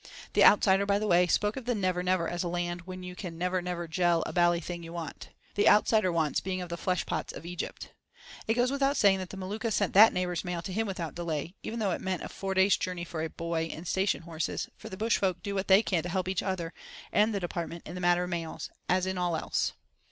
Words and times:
(The 0.33 0.43
Outsider, 0.43 0.87
by 0.87 0.97
the 0.97 1.05
way, 1.05 1.27
spoke 1.27 1.55
of 1.57 1.65
the 1.65 1.75
Never 1.75 2.01
Never 2.01 2.27
as 2.27 2.41
a 2.41 2.47
land 2.47 2.87
where 2.87 2.97
you 2.99 3.15
can 3.15 3.37
Never 3.37 3.61
Never 3.61 3.87
gel 3.87 4.23
a 4.25 4.33
bally 4.33 4.59
thing 4.59 4.81
you 4.81 4.91
want! 4.91 5.29
the 5.53 5.69
Outsider's 5.69 6.11
wants 6.11 6.39
being 6.39 6.59
of 6.59 6.69
the 6.69 6.75
flesh 6.75 7.05
pots 7.05 7.31
of 7.31 7.45
Egypt). 7.45 7.91
It 8.47 8.55
goes 8.55 8.71
without 8.71 8.97
saying 8.97 9.19
that 9.19 9.29
the 9.29 9.37
Maluka 9.37 9.69
sent 9.71 9.93
that 9.93 10.11
neighbour's 10.11 10.43
mail 10.43 10.63
to 10.63 10.73
him 10.73 10.87
without 10.87 11.13
delay, 11.13 11.53
even 11.61 11.77
though 11.77 11.91
it 11.91 12.01
meant 12.01 12.23
a 12.23 12.29
four 12.29 12.55
days' 12.55 12.77
journey 12.77 13.03
for 13.03 13.21
a 13.21 13.29
"boy" 13.29 13.65
and 13.71 13.87
station 13.87 14.23
horses, 14.23 14.67
for 14.75 14.89
the 14.89 14.97
bush 14.97 15.19
folk 15.19 15.43
do 15.43 15.53
what 15.53 15.67
they 15.67 15.83
can 15.83 16.01
to 16.01 16.09
help 16.09 16.27
each 16.27 16.41
other 16.41 16.73
and 17.11 17.31
the 17.31 17.39
Department 17.39 17.85
in 17.85 17.93
the 17.93 18.01
matter 18.01 18.23
of 18.23 18.29
mails, 18.31 18.71
as 18.89 19.05
in 19.05 19.19
all 19.19 19.37
else. 19.37 19.73